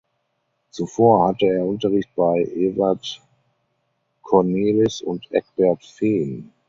Zuvor 0.71 1.27
hatte 1.27 1.45
er 1.45 1.63
Unterricht 1.63 2.09
bei 2.15 2.39
Evert 2.55 3.21
Cornelis 4.23 4.99
und 5.03 5.31
Egbert 5.31 5.83
Veen. 6.01 6.51